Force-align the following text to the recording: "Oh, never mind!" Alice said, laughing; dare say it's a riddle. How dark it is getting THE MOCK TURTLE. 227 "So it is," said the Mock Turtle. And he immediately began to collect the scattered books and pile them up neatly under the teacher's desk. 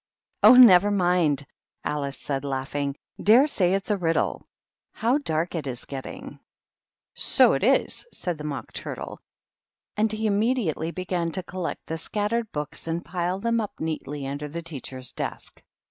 "Oh, 0.41 0.55
never 0.55 0.89
mind!" 0.89 1.45
Alice 1.83 2.17
said, 2.17 2.43
laughing; 2.43 2.95
dare 3.21 3.45
say 3.45 3.75
it's 3.75 3.91
a 3.91 3.97
riddle. 3.97 4.41
How 4.93 5.19
dark 5.19 5.53
it 5.53 5.67
is 5.67 5.85
getting 5.85 6.21
THE 6.23 6.27
MOCK 6.27 7.13
TURTLE. 7.13 7.47
227 7.53 7.53
"So 7.53 7.53
it 7.53 7.63
is," 7.63 8.07
said 8.17 8.37
the 8.39 8.43
Mock 8.43 8.73
Turtle. 8.73 9.19
And 9.95 10.11
he 10.11 10.25
immediately 10.25 10.89
began 10.89 11.31
to 11.33 11.43
collect 11.43 11.85
the 11.85 11.99
scattered 11.99 12.51
books 12.51 12.87
and 12.87 13.05
pile 13.05 13.37
them 13.39 13.61
up 13.61 13.79
neatly 13.79 14.25
under 14.25 14.47
the 14.47 14.63
teacher's 14.63 15.11
desk. 15.11 15.61